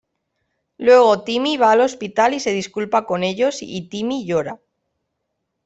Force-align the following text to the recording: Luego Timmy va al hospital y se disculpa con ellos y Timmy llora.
Luego 0.79 1.23
Timmy 1.23 1.57
va 1.57 1.71
al 1.73 1.81
hospital 1.81 2.33
y 2.33 2.39
se 2.39 2.49
disculpa 2.49 3.05
con 3.05 3.21
ellos 3.21 3.59
y 3.61 3.87
Timmy 3.87 4.25
llora. 4.25 4.59